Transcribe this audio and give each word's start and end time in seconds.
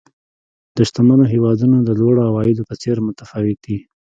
د 0.77 0.77
شتمنو 0.89 1.25
هېوادونو 1.33 1.77
د 1.87 1.89
لوړو 1.99 2.21
عوایدو 2.29 2.67
په 2.69 2.75
څېر 2.81 2.97
متفاوت 3.07 3.57
دي. 3.65 3.77